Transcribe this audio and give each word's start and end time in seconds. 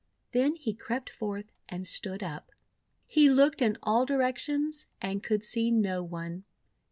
Then 0.31 0.55
he 0.55 0.73
crept 0.73 1.11
forth 1.11 1.51
and 1.69 1.85
stood 1.85 2.23
up. 2.23 2.49
He 3.05 3.29
looked 3.29 3.61
in 3.61 3.77
all 3.83 4.03
directions 4.03 4.87
and 4.99 5.21
could 5.21 5.43
see 5.43 5.69
no 5.69 6.01
one. 6.01 6.43